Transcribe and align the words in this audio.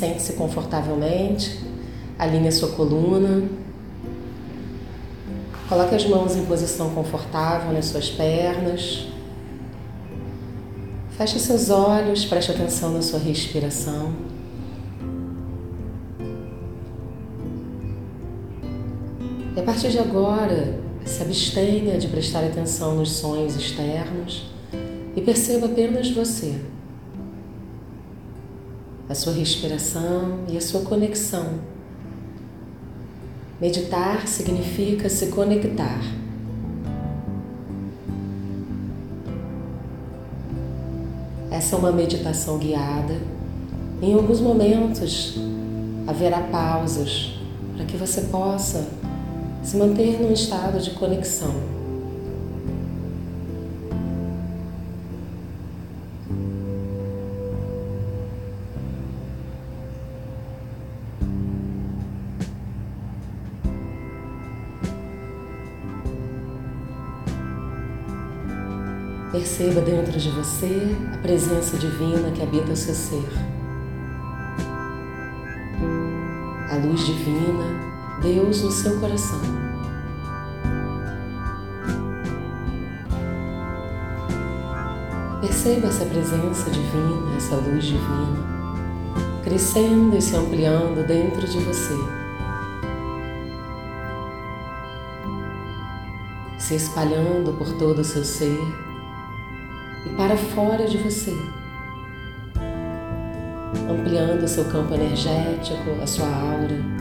Sente-se 0.00 0.32
confortavelmente, 0.32 1.60
alinhe 2.18 2.50
sua 2.50 2.70
coluna. 2.70 3.46
Coloque 5.68 5.94
as 5.94 6.06
mãos 6.06 6.34
em 6.36 6.46
posição 6.46 6.88
confortável 6.94 7.70
nas 7.70 7.84
suas 7.84 8.08
pernas. 8.08 9.08
Feche 11.18 11.38
seus 11.38 11.68
olhos, 11.68 12.24
preste 12.24 12.50
atenção 12.50 12.94
na 12.94 13.02
sua 13.02 13.18
respiração. 13.18 14.14
E 19.54 19.60
a 19.60 19.62
partir 19.62 19.90
de 19.90 19.98
agora, 19.98 20.80
se 21.04 21.22
abstenha 21.22 21.98
de 21.98 22.08
prestar 22.08 22.42
atenção 22.42 22.94
nos 22.94 23.12
sonhos 23.12 23.54
externos 23.54 24.50
e 25.14 25.20
perceba 25.20 25.66
apenas 25.66 26.10
você, 26.10 26.58
a 29.10 29.14
sua 29.14 29.32
respiração 29.32 30.44
e 30.48 30.56
a 30.56 30.60
sua 30.60 30.82
conexão. 30.82 31.58
Meditar 33.60 34.28
significa 34.28 35.08
se 35.08 35.26
conectar. 35.26 36.00
Essa 41.50 41.74
é 41.74 41.78
uma 41.80 41.90
meditação 41.90 42.56
guiada. 42.56 43.20
Em 44.00 44.14
alguns 44.14 44.40
momentos 44.40 45.34
haverá 46.06 46.42
pausas 46.42 47.34
para 47.74 47.84
que 47.84 47.96
você 47.96 48.20
possa 48.22 48.86
se 49.64 49.76
manter 49.76 50.22
num 50.22 50.32
estado 50.32 50.78
de 50.78 50.92
conexão. 50.92 51.79
Perceba 69.50 69.80
dentro 69.80 70.16
de 70.16 70.30
você 70.30 70.96
a 71.12 71.18
presença 71.18 71.76
divina 71.76 72.30
que 72.30 72.40
habita 72.40 72.70
o 72.70 72.76
seu 72.76 72.94
ser. 72.94 73.28
A 76.70 76.76
luz 76.76 77.04
divina 77.04 77.64
Deus 78.22 78.62
no 78.62 78.70
seu 78.70 79.00
coração. 79.00 79.40
Perceba 85.40 85.88
essa 85.88 86.04
presença 86.04 86.70
divina, 86.70 87.36
essa 87.36 87.56
luz 87.56 87.84
divina, 87.86 88.38
crescendo 89.42 90.16
e 90.16 90.22
se 90.22 90.36
ampliando 90.36 91.04
dentro 91.04 91.44
de 91.44 91.58
você, 91.58 91.98
se 96.56 96.76
espalhando 96.76 97.52
por 97.58 97.72
todo 97.72 97.98
o 97.98 98.04
seu 98.04 98.24
ser 98.24 98.89
e 100.06 100.08
para 100.16 100.36
fora 100.36 100.86
de 100.86 100.98
você, 100.98 101.36
ampliando 103.90 104.42
o 104.42 104.48
seu 104.48 104.64
campo 104.64 104.94
energético, 104.94 106.02
a 106.02 106.06
sua 106.06 106.26
aura 106.26 107.00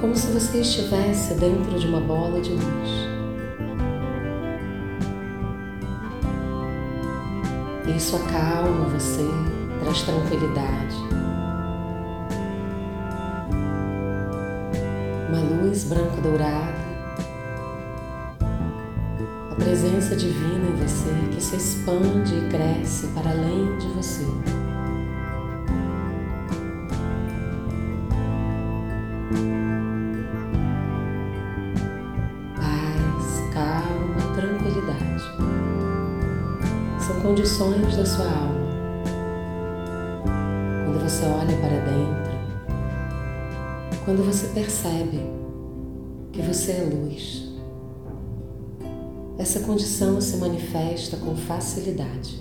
como 0.00 0.16
se 0.16 0.28
você 0.28 0.60
estivesse 0.60 1.34
dentro 1.34 1.78
de 1.78 1.86
uma 1.86 2.00
bola 2.00 2.40
de 2.40 2.50
luz. 2.50 2.90
Isso 7.94 8.16
acalma 8.16 8.86
você, 8.86 9.28
traz 9.82 10.02
tranquilidade. 10.02 10.96
Uma 15.28 15.40
luz 15.40 15.84
branco-dourada, 15.84 16.79
presença 19.62 20.16
divina 20.16 20.68
em 20.68 20.76
você 20.76 21.10
que 21.34 21.42
se 21.42 21.56
expande 21.56 22.34
e 22.34 22.48
cresce 22.48 23.06
para 23.08 23.30
além 23.30 23.78
de 23.78 23.86
você. 23.88 24.24
condições 37.22 37.96
da 37.96 38.04
sua 38.04 38.24
alma. 38.24 38.60
Quando 40.84 41.00
você 41.02 41.24
olha 41.26 41.56
para 41.58 41.78
dentro, 41.80 42.32
quando 44.04 44.24
você 44.24 44.48
percebe 44.48 45.20
que 46.32 46.42
você 46.42 46.72
é 46.72 46.82
luz, 46.82 47.49
essa 49.50 49.66
condição 49.66 50.20
se 50.20 50.36
manifesta 50.36 51.16
com 51.16 51.34
facilidade. 51.34 52.40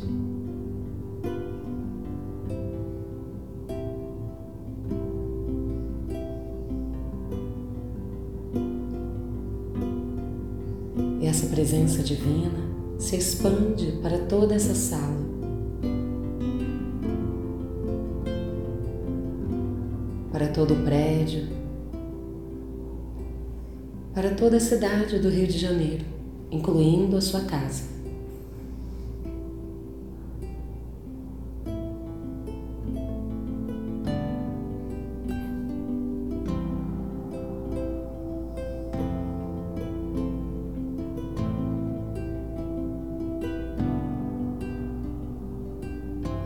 E 11.19 11.25
essa 11.25 11.47
presença 11.47 12.03
divina 12.03 12.59
se 12.99 13.15
expande 13.15 13.93
para 14.03 14.19
toda 14.19 14.53
essa 14.53 14.75
sala. 14.75 15.17
Para 20.31 20.47
todo 20.49 20.75
o 20.75 20.83
prédio, 20.83 21.47
para 24.13 24.29
toda 24.35 24.57
a 24.57 24.59
cidade 24.59 25.17
do 25.17 25.29
Rio 25.29 25.47
de 25.47 25.57
Janeiro, 25.57 26.18
incluindo 26.51 27.17
a 27.17 27.21
sua 27.21 27.41
casa. 27.41 27.83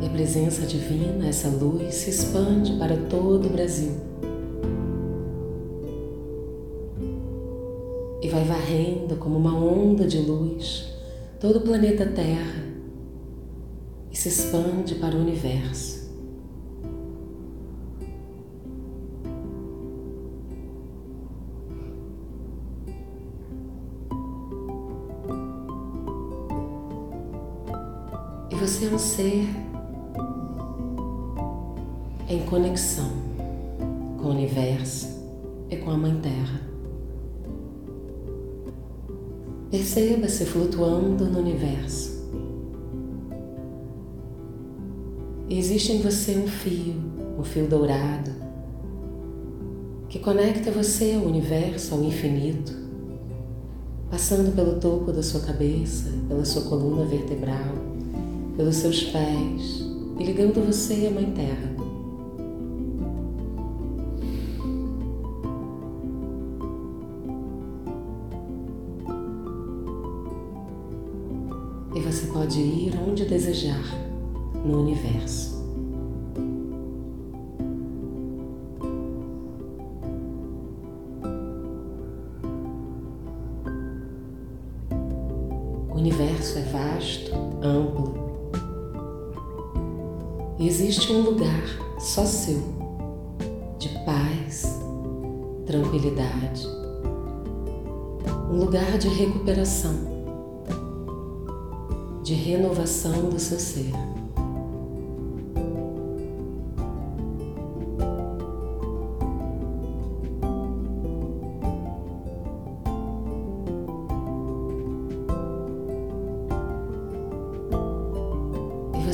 E 0.02 0.06
a 0.06 0.10
presença 0.10 0.66
divina, 0.66 1.28
essa 1.28 1.48
luz, 1.48 1.96
se 1.96 2.10
expande 2.10 2.74
para 2.74 2.98
todo 2.98 3.46
o 3.46 3.50
Brasil. 3.50 4.13
Vai 8.34 8.44
varrendo 8.46 9.16
como 9.18 9.38
uma 9.38 9.56
onda 9.56 10.08
de 10.08 10.18
luz 10.18 10.92
todo 11.40 11.58
o 11.58 11.62
planeta 11.62 12.04
Terra 12.04 12.64
e 14.12 14.18
se 14.18 14.30
expande 14.30 14.96
para 14.96 15.16
o 15.16 15.20
universo. 15.20 16.02
E 28.50 28.56
você 28.56 28.86
é 28.86 28.90
um 28.90 28.98
ser 28.98 29.48
em 32.28 32.40
conexão 32.46 33.12
com 34.18 34.30
o 34.30 34.32
universo 34.32 35.08
e 35.70 35.78
com 35.78 35.92
a 35.92 35.98
Mãe 35.98 36.20
Terra. 36.20 36.73
Perceba-se 39.74 40.46
flutuando 40.46 41.26
no 41.26 41.40
universo. 41.40 42.30
Existe 45.50 45.94
em 45.94 46.00
você 46.00 46.38
um 46.38 46.48
fio, 46.48 46.94
um 47.40 47.44
fio 47.44 47.66
dourado, 47.66 48.30
que 50.08 50.20
conecta 50.20 50.70
você 50.70 51.14
ao 51.16 51.24
universo, 51.24 51.96
ao 51.96 52.04
infinito, 52.04 52.72
passando 54.12 54.56
pelo 54.56 54.80
topo 54.80 55.12
da 55.12 55.24
sua 55.24 55.42
cabeça, 55.42 56.12
pela 56.28 56.46
sua 56.46 56.62
coluna 56.70 57.06
vertebral, 57.06 57.74
pelos 58.56 58.76
seus 58.76 59.02
pés 59.02 59.84
e 60.20 60.24
ligando 60.24 60.64
você 60.64 61.08
à 61.08 61.10
Mãe 61.10 61.32
Terra. 61.32 61.74
Pode 72.44 72.60
ir 72.60 72.94
onde 73.08 73.24
desejar 73.24 73.86
no 74.66 74.82
universo. 74.82 75.53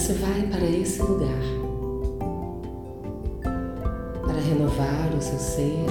Você 0.10 0.14
vai 0.14 0.42
para 0.48 0.66
esse 0.66 1.00
lugar 1.04 1.30
para 4.24 4.40
renovar 4.40 5.16
o 5.16 5.22
seu 5.22 5.38
ser. 5.38 5.86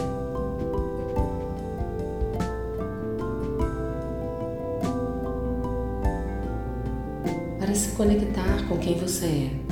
Para 7.61 7.73
se 7.73 7.91
conectar 7.91 8.67
com 8.69 8.77
quem 8.79 8.99
você 8.99 9.27
é. 9.27 9.68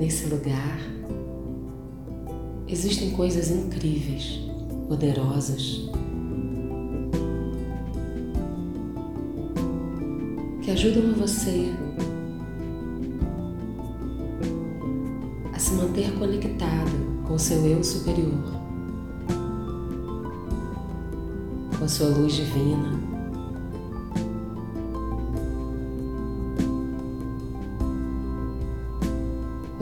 Nesse 0.00 0.26
lugar, 0.30 0.80
existem 2.66 3.10
coisas 3.10 3.50
incríveis, 3.50 4.40
poderosas, 4.88 5.90
que 10.62 10.70
ajudam 10.70 11.12
você 11.12 11.66
a 15.52 15.58
se 15.58 15.74
manter 15.74 16.10
conectado 16.18 17.22
com 17.28 17.34
o 17.34 17.38
seu 17.38 17.62
eu 17.66 17.84
superior, 17.84 18.42
com 21.78 21.84
a 21.84 21.88
sua 21.88 22.08
luz 22.08 22.32
divina. 22.32 23.09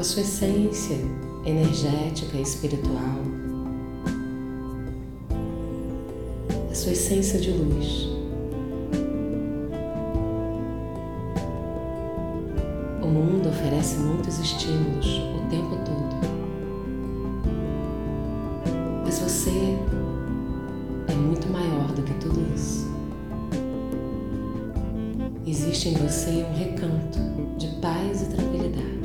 Sua 0.08 0.22
essência 0.22 0.96
energética 1.44 2.38
e 2.38 2.40
espiritual, 2.40 3.20
a 6.70 6.74
sua 6.74 6.92
essência 6.92 7.38
de 7.38 7.50
luz. 7.50 8.08
O 13.02 13.06
mundo 13.06 13.50
oferece 13.50 13.98
muitos 13.98 14.38
estímulos 14.38 15.06
o 15.06 15.50
tempo 15.50 15.76
todo, 15.84 16.16
mas 19.04 19.18
você 19.18 19.78
é 21.06 21.12
muito 21.12 21.52
maior 21.52 21.92
do 21.92 22.02
que 22.02 22.14
tudo 22.14 22.40
isso. 22.54 22.88
Existe 25.46 25.90
em 25.90 25.94
você 25.96 26.46
um 26.50 26.54
recanto 26.54 27.18
de 27.58 27.66
paz 27.82 28.22
e 28.22 28.26
tranquilidade 28.34 28.97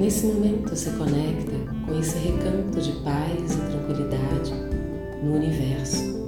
nesse 0.00 0.24
momento 0.24 0.74
se 0.74 0.90
conecta 0.92 1.52
com 1.84 2.00
esse 2.00 2.16
recanto 2.16 2.80
de 2.80 2.92
paz 3.02 3.52
e 3.52 3.70
tranquilidade 3.70 4.54
no 5.22 5.34
universo. 5.34 6.18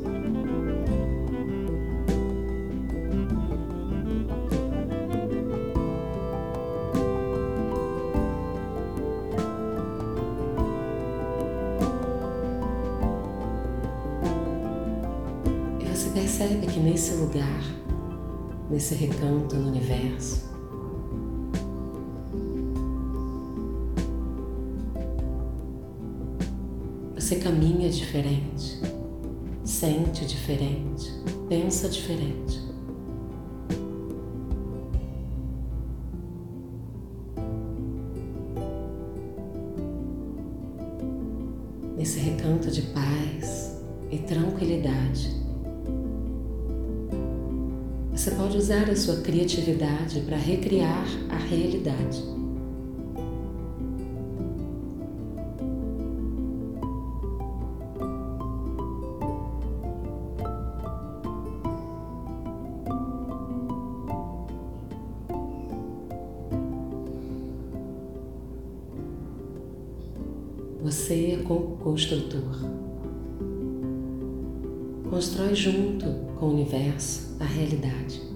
E 15.81 15.85
você 15.87 16.11
percebe 16.11 16.67
que 16.67 16.79
nesse 16.79 17.15
lugar, 17.15 17.63
nesse 18.69 18.95
recanto 18.95 19.57
no 19.57 19.69
universo, 19.69 20.42
Você 27.33 27.41
caminha 27.41 27.89
diferente, 27.89 28.79
sente 29.65 30.27
diferente, 30.27 31.11
pensa 31.49 31.89
diferente. 31.89 32.61
Nesse 41.97 42.19
recanto 42.19 42.71
de 42.71 42.83
paz 42.83 43.83
e 44.11 44.19
tranquilidade, 44.19 45.31
você 48.11 48.31
pode 48.33 48.59
usar 48.59 48.91
a 48.91 48.95
sua 48.95 49.23
criatividade 49.23 50.21
para 50.21 50.37
recriar 50.37 51.07
a 51.31 51.37
realidade. 51.37 52.42
Você 70.83 71.39
é 71.39 71.43
co-construtor. 71.45 72.59
Constrói 75.09 75.55
junto 75.55 76.07
com 76.37 76.47
o 76.47 76.53
universo 76.55 77.37
a 77.39 77.45
realidade. 77.45 78.32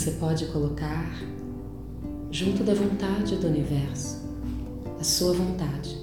Você 0.00 0.12
pode 0.12 0.46
colocar 0.46 1.12
junto 2.30 2.64
da 2.64 2.72
vontade 2.72 3.36
do 3.36 3.48
universo 3.48 4.26
a 4.98 5.04
sua 5.04 5.34
vontade. 5.34 5.94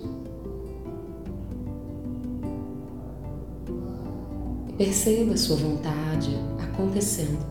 E 4.70 4.74
perceba 4.74 5.34
a 5.34 5.38
sua 5.38 5.56
vontade 5.56 6.30
acontecendo. 6.60 7.44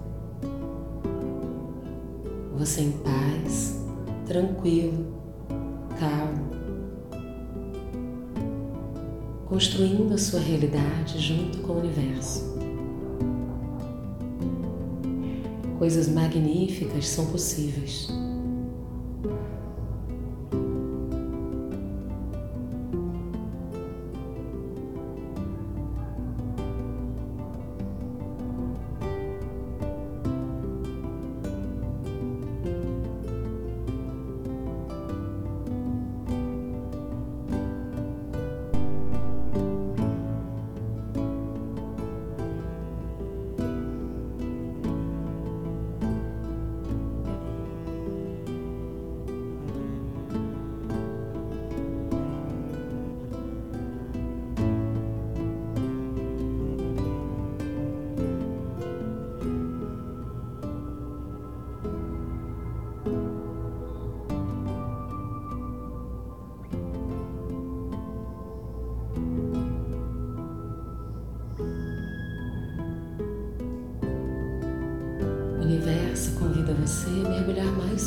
Você 2.56 2.82
em 2.82 2.92
paz, 2.92 3.84
tranquilo, 4.24 5.04
calmo, 5.98 6.48
construindo 9.46 10.14
a 10.14 10.18
sua 10.18 10.38
realidade 10.38 11.18
junto 11.18 11.58
com 11.58 11.72
o 11.72 11.78
universo. 11.80 12.55
Coisas 15.78 16.08
magníficas 16.08 17.08
são 17.08 17.26
possíveis. 17.26 18.08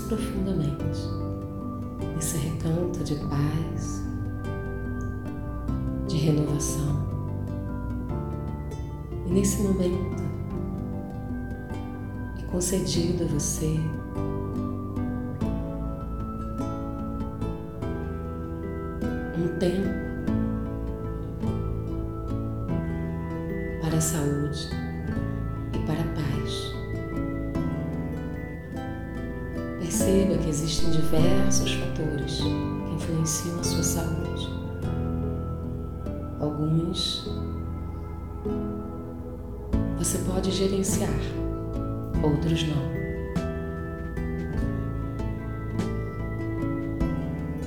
Profundamente 0.10 1.08
nesse 2.16 2.38
recanto 2.38 3.04
de 3.04 3.13
paz, 3.16 4.04
de 6.08 6.18
renovação. 6.18 7.08
E 9.28 9.32
nesse 9.32 9.62
momento 9.62 10.24
é 12.39 12.51
concedido 12.51 13.24
a 13.24 13.28
você 13.28 13.80
um 19.38 19.60
tempo 19.60 20.10
para 23.80 23.98
a 23.98 24.01
saúde 24.01 24.88
existem 30.50 30.89
diversos 30.89 31.74
fatores 31.74 32.41
que 32.41 32.96
influenciam 32.96 33.60
a 33.60 33.63
sua 33.63 33.84
saúde. 33.84 34.50
Alguns 36.39 37.29
você 40.00 40.18
pode 40.20 40.50
gerenciar, 40.50 41.13
outros 42.24 42.63
não. 42.63 42.89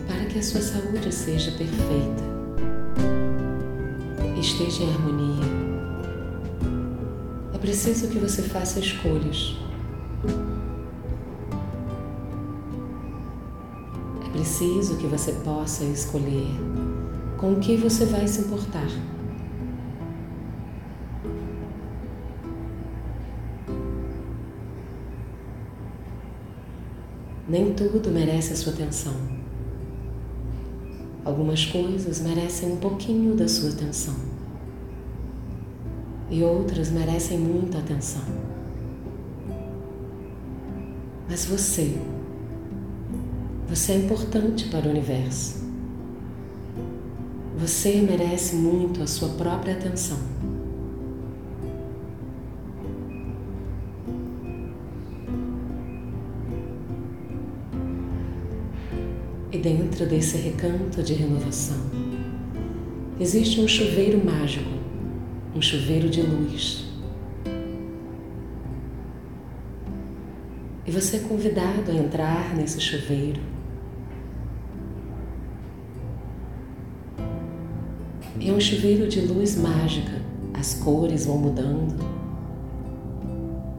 Para 0.09 0.25
que 0.27 0.39
a 0.41 0.43
sua 0.43 0.61
saúde 0.61 1.13
seja 1.13 1.53
perfeita, 1.53 2.23
esteja 4.41 4.83
em 4.83 4.93
harmonia, 4.93 5.45
é 7.55 7.59
preciso 7.59 8.09
que 8.09 8.19
você 8.19 8.43
faça 8.43 8.81
escolhas. 8.81 9.57
Preciso 14.63 14.97
que 14.97 15.07
você 15.09 15.33
possa 15.33 15.83
escolher 15.85 16.47
com 17.37 17.55
o 17.55 17.59
que 17.59 17.77
você 17.77 18.05
vai 18.05 18.29
se 18.29 18.43
importar. 18.43 18.87
Nem 27.49 27.75
tudo 27.75 28.09
merece 28.11 28.53
a 28.53 28.57
sua 28.57 28.73
atenção. 28.73 29.15
Algumas 31.25 31.67
coisas 31.67 32.21
merecem 32.21 32.73
um 32.73 32.77
pouquinho 32.77 33.35
da 33.35 33.49
sua 33.49 33.71
atenção. 33.71 34.15
E 36.31 36.43
outras 36.45 36.89
merecem 36.89 37.37
muita 37.37 37.79
atenção. 37.79 38.23
Mas 41.29 41.45
você, 41.45 41.99
você 43.75 43.93
é 43.93 43.97
importante 43.97 44.69
para 44.69 44.87
o 44.87 44.91
universo. 44.91 45.63
Você 47.57 48.03
merece 48.03 48.55
muito 48.55 49.03
a 49.03 49.07
sua 49.07 49.31
própria 49.31 49.73
atenção. 49.73 50.19
E 59.51 59.57
dentro 59.57 60.05
desse 60.05 60.37
recanto 60.37 61.03
de 61.03 61.15
renovação, 61.15 61.81
existe 63.19 63.59
um 63.59 63.67
chuveiro 63.67 64.23
mágico, 64.23 64.69
um 65.57 65.63
chuveiro 65.63 66.11
de 66.11 66.21
luz. 66.21 66.85
E 70.87 70.91
você 70.91 71.17
é 71.17 71.21
convidado 71.21 71.91
a 71.91 71.95
entrar 71.95 72.55
nesse 72.55 72.79
chuveiro. 72.79 73.62
É 78.49 78.53
um 78.53 78.59
chuveiro 78.59 79.07
de 79.07 79.21
luz 79.21 79.57
mágica, 79.57 80.21
as 80.53 80.75
cores 80.75 81.27
vão 81.27 81.39
mudando. 81.39 81.95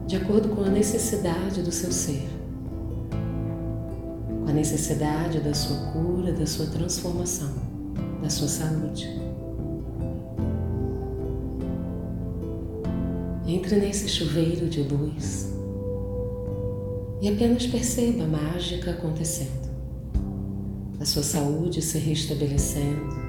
De 0.08 0.16
acordo 0.16 0.50
com 0.50 0.64
a 0.64 0.70
necessidade 0.70 1.62
do 1.62 1.72
seu 1.72 1.92
ser. 1.92 2.30
A 4.48 4.54
necessidade 4.54 5.40
da 5.40 5.54
sua 5.54 5.92
cura, 5.92 6.32
da 6.32 6.46
sua 6.46 6.68
transformação, 6.68 7.54
da 8.22 8.30
sua 8.30 8.48
saúde. 8.48 9.10
Entre 13.46 13.76
nesse 13.76 14.08
chuveiro 14.08 14.70
de 14.70 14.84
luz. 14.84 15.52
E 17.22 17.28
apenas 17.30 17.66
perceba 17.66 18.24
a 18.24 18.28
mágica 18.28 18.92
acontecendo, 18.92 19.70
a 21.00 21.06
sua 21.06 21.24
saúde 21.24 21.82
se 21.82 21.98
restabelecendo 21.98 23.23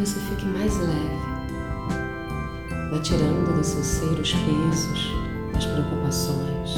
você 0.00 0.18
fique 0.18 0.46
mais 0.46 0.74
leve, 0.78 1.20
vai 2.90 3.00
tirando 3.02 3.54
do 3.54 3.62
seu 3.62 3.82
ser 3.84 4.18
os 4.18 4.32
pesos, 4.32 5.12
as 5.54 5.66
preocupações. 5.66 6.76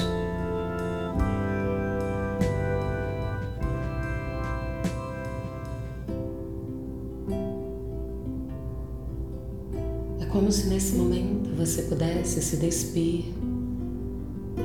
É 10.21 10.26
como 10.26 10.50
se 10.50 10.67
nesse 10.67 10.97
momento 10.97 11.55
você 11.57 11.83
pudesse 11.83 12.43
se 12.43 12.57
despir 12.57 13.26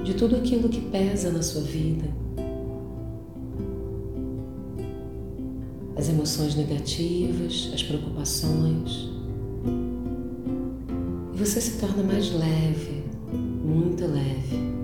de 0.04 0.16
tudo 0.16 0.36
aquilo 0.36 0.68
que 0.68 0.82
pesa 0.82 1.32
na 1.32 1.44
sua 1.44 1.62
vida 1.62 2.27
as 5.98 6.10
emoções 6.10 6.56
negativas, 6.56 7.72
as 7.74 7.82
preocupações. 7.82 9.10
E 11.34 11.38
você 11.38 11.60
se 11.60 11.80
torna 11.80 12.04
mais 12.04 12.32
leve, 12.32 13.04
muito 13.34 14.06
leve. 14.06 14.77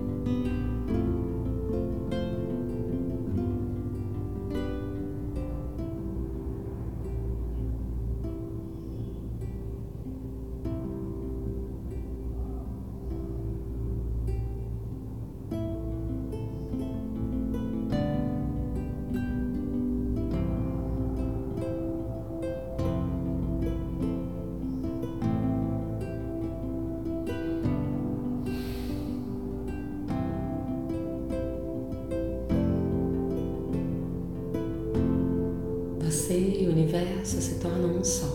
Você 36.34 36.62
e 36.62 36.66
o 36.66 36.70
universo 36.70 37.40
se 37.40 37.54
tornam 37.56 37.96
um 37.96 38.04
só. 38.04 38.26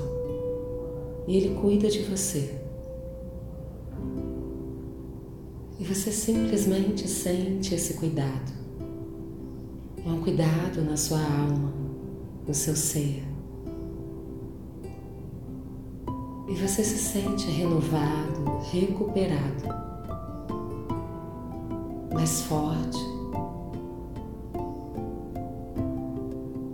E 1.28 1.36
ele 1.36 1.56
cuida 1.56 1.90
de 1.90 2.04
você. 2.04 2.56
E 5.80 5.84
você 5.84 6.12
simplesmente 6.12 7.08
sente 7.08 7.76
esse 7.76 7.96
cuidado. 7.96 8.52
É 10.06 10.10
um 10.10 10.22
cuidado 10.22 10.82
na 10.82 10.96
sua 10.96 11.20
alma, 11.20 11.74
no 12.48 12.54
seu 12.54 12.76
ser. 12.76 13.24
E 16.48 16.54
você 16.56 16.84
se 16.84 16.98
sente 16.98 17.46
renovado, 17.52 18.60
recuperado, 18.72 19.68
mais 22.14 22.42
forte, 22.42 22.98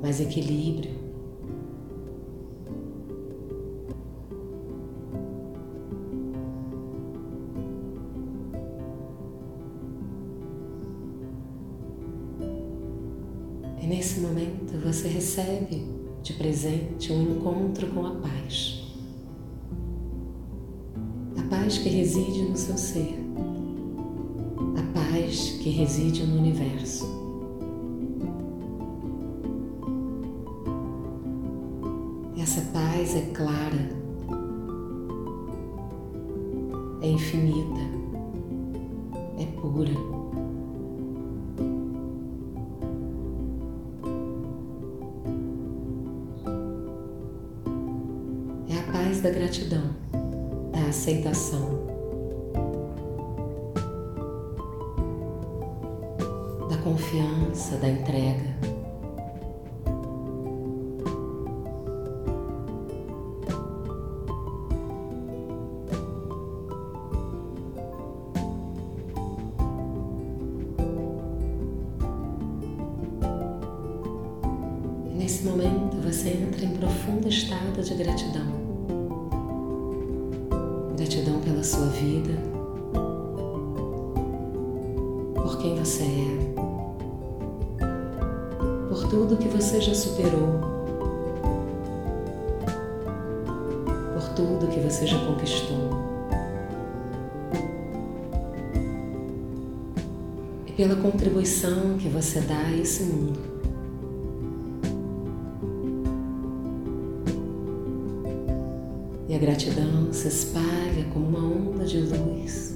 mais 0.02 0.22
equilíbrio. 0.22 0.95
Nesse 14.16 14.20
momento 14.20 14.78
você 14.82 15.10
recebe 15.10 15.86
de 16.24 16.34
presente 16.34 17.12
um 17.12 17.36
encontro 17.36 17.88
com 17.88 18.06
a 18.06 18.12
paz. 18.16 18.84
A 21.38 21.42
paz 21.50 21.78
que 21.78 21.90
reside 21.90 22.44
no 22.44 22.56
seu 22.56 22.78
ser. 22.78 23.20
A 24.78 24.94
paz 24.94 25.58
que 25.62 25.70
reside 25.70 26.26
no 26.26 26.38
universo. 26.38 27.06
Essa 32.38 32.62
paz 32.72 33.16
é 33.16 33.22
clara, 33.34 33.90
é 37.02 37.08
infinita, 37.10 37.85
você 76.26 76.32
entra 76.32 76.66
em 76.66 76.76
profundo 76.78 77.30
estado 77.30 77.84
de 77.84 77.94
gratidão. 77.94 78.48
Gratidão 80.98 81.40
pela 81.42 81.64
sua 81.64 81.86
vida, 81.86 82.34
por 85.36 85.60
quem 85.60 85.76
você 85.76 86.02
é, 86.02 86.38
por 88.90 89.08
tudo 89.08 89.38
que 89.38 89.48
você 89.48 89.80
já 89.80 89.94
superou, 89.94 90.62
por 94.16 94.28
tudo 94.30 94.68
que 94.68 94.80
você 94.80 95.06
já 95.06 95.24
conquistou. 95.28 95.92
E 100.66 100.72
pela 100.72 100.96
contribuição 100.96 102.00
que 102.00 102.10
você 102.10 102.40
dá 102.40 102.58
a 102.58 102.76
esse 102.76 103.04
mundo. 103.04 103.55
E 109.28 109.36
a 109.36 109.40
gratidão 109.40 110.14
se 110.14 110.28
espalha 110.28 111.06
como 111.12 111.28
uma 111.28 111.40
onda 111.40 111.86
de 111.86 112.00
luz 112.00 112.76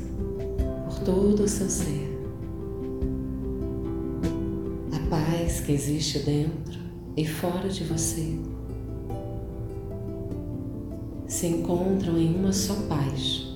por 0.85 0.99
todo 0.99 1.43
o 1.43 1.47
seu 1.47 1.69
ser. 1.69 2.19
A 4.91 5.09
paz 5.09 5.59
que 5.59 5.71
existe 5.71 6.19
dentro 6.19 6.79
e 7.15 7.25
fora 7.25 7.69
de 7.69 7.83
você 7.83 8.39
se 11.27 11.45
encontram 11.45 12.17
em 12.17 12.35
uma 12.35 12.51
só 12.51 12.73
paz. 12.87 13.48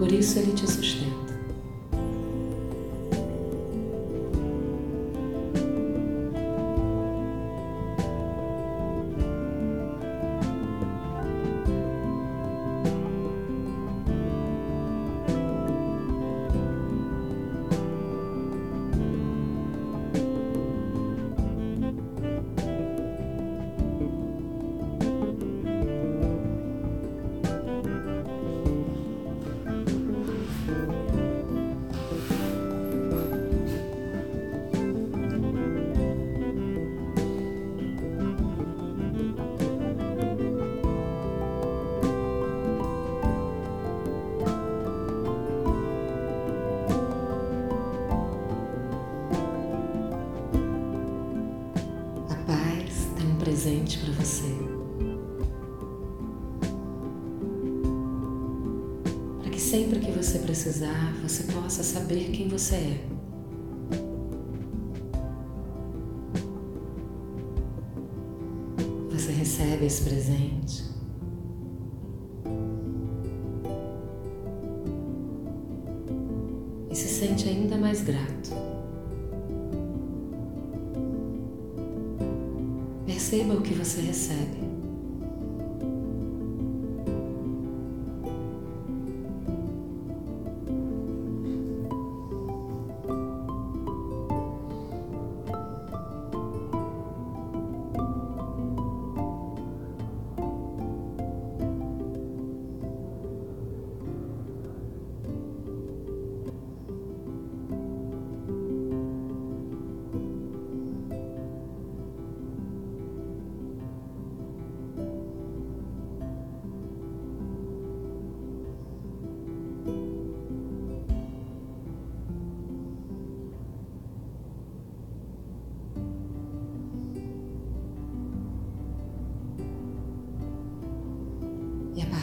Por 0.00 0.10
isso 0.10 0.38
ele 0.38 0.52
te 0.52 0.66
sustenta. 0.66 1.29
Presente 53.60 53.98
para 53.98 54.12
você. 54.14 54.54
Para 59.42 59.50
que 59.50 59.60
sempre 59.60 60.00
que 60.00 60.10
você 60.12 60.38
precisar, 60.38 61.14
você 61.22 61.42
possa 61.52 61.82
saber 61.82 62.30
quem 62.30 62.48
você 62.48 62.74
é. 62.76 63.06
Você 69.10 69.30
recebe 69.32 69.84
esse 69.84 70.04
presente. 70.04 70.84
E 76.90 76.94
se 76.94 77.08
sente 77.08 77.46
ainda 77.46 77.76
mais 77.76 78.00
grato. 78.00 78.39
Você 83.90 84.02
recebe. 84.02 84.79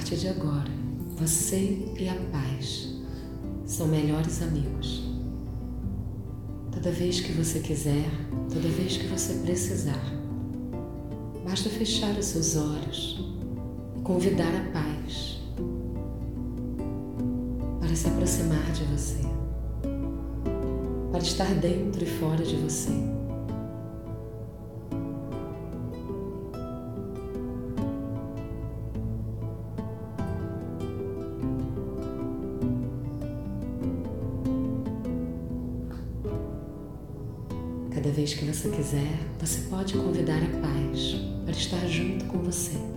Partir 0.07 0.21
de 0.21 0.29
agora, 0.29 0.71
você 1.17 1.85
e 1.99 2.07
a 2.07 2.15
paz 2.31 2.95
são 3.65 3.87
melhores 3.87 4.41
amigos. 4.41 5.03
Toda 6.71 6.91
vez 6.91 7.19
que 7.19 7.33
você 7.33 7.59
quiser, 7.59 8.09
toda 8.47 8.69
vez 8.69 8.95
que 8.95 9.05
você 9.07 9.33
precisar, 9.33 10.01
basta 11.43 11.69
fechar 11.69 12.17
os 12.17 12.25
seus 12.25 12.55
olhos 12.55 13.19
e 13.97 14.01
convidar 14.01 14.47
a 14.47 14.71
paz 14.71 15.41
para 17.81 17.93
se 17.93 18.07
aproximar 18.07 18.71
de 18.71 18.85
você, 18.85 19.19
para 21.11 21.21
estar 21.21 21.53
dentro 21.55 22.01
e 22.01 22.07
fora 22.07 22.45
de 22.45 22.55
você. 22.55 23.16
Você 38.57 38.69
quiser, 38.69 39.19
você 39.39 39.61
pode 39.69 39.93
convidar 39.93 40.37
a 40.37 40.61
paz 40.61 41.15
para 41.45 41.51
estar 41.51 41.85
junto 41.85 42.25
com 42.25 42.39
você. 42.39 42.96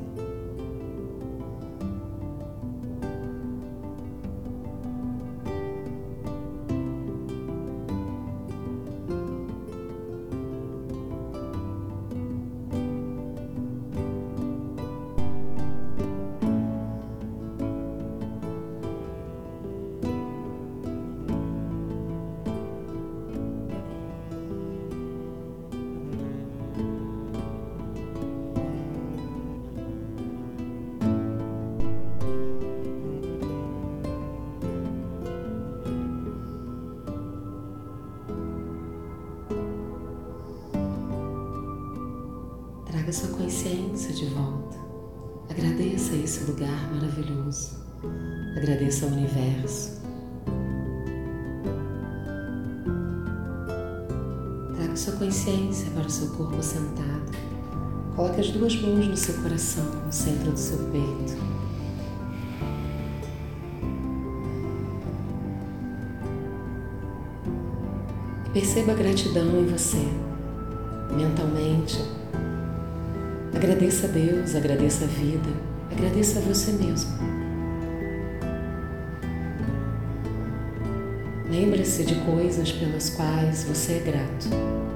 Consciência 43.50 44.12
de 44.12 44.26
volta. 44.26 44.78
Agradeça 45.50 46.14
esse 46.14 46.44
lugar 46.44 46.88
maravilhoso. 46.94 47.80
Agradeça 48.56 49.06
ao 49.06 49.10
universo. 49.10 50.00
Traga 54.76 54.96
sua 54.96 55.14
consciência 55.14 55.90
para 55.90 56.06
o 56.06 56.10
seu 56.10 56.28
corpo 56.28 56.62
sentado. 56.62 57.32
Coloque 58.14 58.40
as 58.40 58.50
duas 58.50 58.80
mãos 58.80 59.08
no 59.08 59.16
seu 59.16 59.34
coração, 59.42 59.84
no 60.06 60.12
centro 60.12 60.52
do 60.52 60.58
seu 60.58 60.78
peito. 60.92 61.36
Perceba 68.52 68.92
a 68.92 68.94
gratidão 68.94 69.60
em 69.60 69.66
você, 69.66 70.06
mentalmente 71.16 72.19
Agradeça 73.54 74.06
a 74.06 74.10
Deus, 74.10 74.54
agradeça 74.54 75.04
a 75.04 75.08
vida, 75.08 75.50
agradeça 75.90 76.38
a 76.38 76.42
você 76.42 76.72
mesmo. 76.72 77.10
Lembre-se 81.50 82.04
de 82.04 82.14
coisas 82.26 82.70
pelas 82.70 83.10
quais 83.10 83.64
você 83.64 83.94
é 83.94 83.98
grato. 83.98 84.89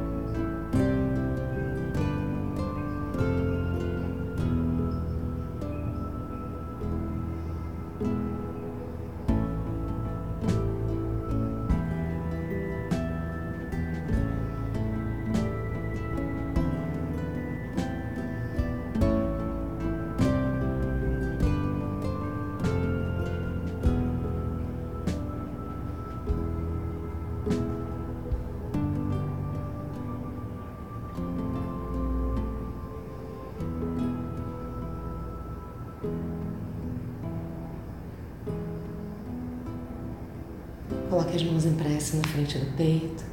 Coloque 41.35 41.37
as 41.37 41.43
mãos 41.43 41.67
em 41.67 41.75
prece 41.75 42.17
na 42.17 42.23
frente 42.29 42.59
do 42.59 42.77
peito. 42.77 43.25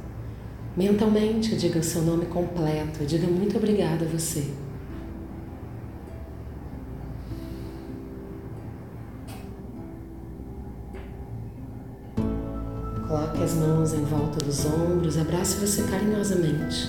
Mentalmente, 0.76 1.54
diga 1.56 1.78
o 1.78 1.82
seu 1.82 2.02
nome 2.02 2.26
completo. 2.26 3.04
Diga 3.04 3.28
muito 3.28 3.56
obrigada 3.56 4.04
a 4.04 4.08
você. 4.08 4.50
Coloque 13.06 13.42
as 13.42 13.54
mãos 13.54 13.94
em 13.94 14.04
volta 14.04 14.44
dos 14.44 14.64
ombros, 14.66 15.16
abrace 15.16 15.64
você 15.64 15.82
carinhosamente. 15.84 16.88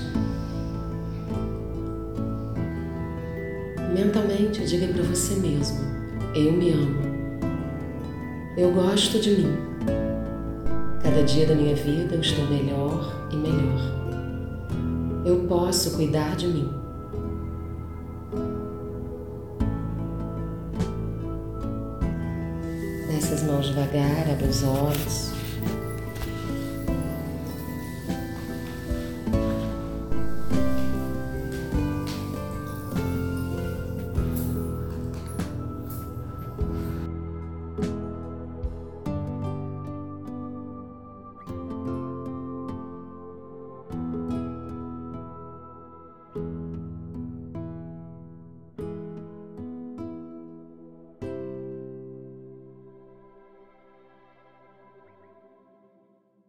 Mentalmente, 3.93 4.65
diga 4.65 4.87
para 4.87 5.03
você 5.03 5.35
mesmo: 5.35 5.77
Eu 6.33 6.53
me 6.53 6.71
amo. 6.71 7.01
Eu 8.57 8.71
gosto 8.71 9.19
de 9.19 9.31
mim. 9.31 9.72
Cada 11.13 11.25
dia 11.25 11.45
da 11.45 11.53
minha 11.53 11.75
vida 11.75 12.15
eu 12.15 12.21
estou 12.21 12.43
melhor 12.47 13.27
e 13.29 13.35
melhor. 13.35 13.79
Eu 15.23 15.45
posso 15.47 15.95
cuidar 15.95 16.35
de 16.35 16.47
mim. 16.47 16.73
Desce 23.07 23.35
as 23.35 23.43
mãos 23.43 23.67
devagar, 23.67 24.27
abre 24.27 24.47
os 24.47 24.63
olhos. 24.63 25.32